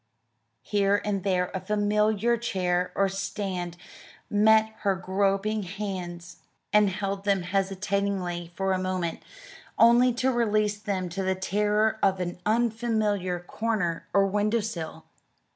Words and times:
Here 0.63 0.99
and 1.05 1.23
there 1.23 1.51
a 1.53 1.59
familiar 1.61 2.35
chair 2.35 2.91
or 2.95 3.07
stand 3.07 3.77
met 4.31 4.73
her 4.79 4.95
groping 4.95 5.61
hands 5.61 6.37
and 6.73 6.89
held 6.89 7.23
them 7.23 7.43
hesitatingly 7.43 8.51
for 8.55 8.73
a 8.73 8.79
moment, 8.79 9.21
only 9.77 10.11
to 10.13 10.31
release 10.31 10.79
them 10.79 11.07
to 11.09 11.21
the 11.21 11.35
terror 11.35 11.99
of 12.01 12.19
an 12.19 12.39
unfamiliar 12.47 13.39
corner 13.41 14.07
or 14.11 14.25
window 14.25 14.61
sill. 14.61 15.05